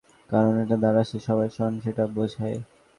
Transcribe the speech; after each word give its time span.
কারণ, 0.29 0.53
এটা 0.63 0.75
দ্বারা 0.77 1.01
যে 1.09 1.17
সবাই 1.27 1.49
সমান 1.55 1.73
সেটা 1.85 2.03
বোঝায়। 2.15 2.57